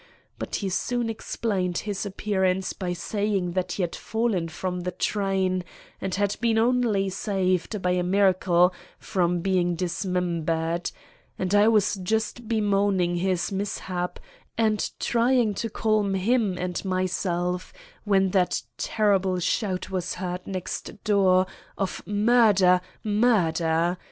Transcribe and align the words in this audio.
But 0.39 0.55
he 0.55 0.69
soon 0.69 1.11
explained 1.11 1.77
his 1.85 2.07
appearance 2.07 2.73
by 2.73 2.91
saying 2.91 3.51
that 3.51 3.73
he 3.73 3.83
had 3.83 3.95
fallen 3.95 4.47
from 4.47 4.79
the 4.79 4.89
train 4.89 5.63
and 6.01 6.15
had 6.15 6.37
been 6.41 6.57
only 6.57 7.07
saved 7.11 7.79
by 7.83 7.91
a 7.91 8.01
miracle 8.01 8.73
from 8.97 9.41
being 9.41 9.75
dismembered; 9.75 10.89
and 11.37 11.53
I 11.53 11.67
was 11.67 11.97
just 12.01 12.47
bemoaning 12.47 13.17
his 13.17 13.51
mishap 13.51 14.19
and 14.57 14.89
trying 14.99 15.53
to 15.53 15.69
calm 15.69 16.15
him 16.15 16.57
and 16.57 16.83
myself, 16.83 17.71
when 18.03 18.31
that 18.31 18.63
terrible 18.79 19.37
shout 19.37 19.91
was 19.91 20.15
heard 20.15 20.47
next 20.47 21.03
door 21.03 21.45
of 21.77 22.01
'Murder! 22.07 22.81
murder! 23.03 23.99